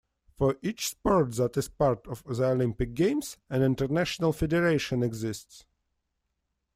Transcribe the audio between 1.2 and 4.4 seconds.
that is part of the Olympic Games, an International